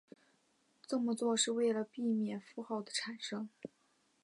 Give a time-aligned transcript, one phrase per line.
[0.87, 3.47] 这么做是为了避免负号的产生。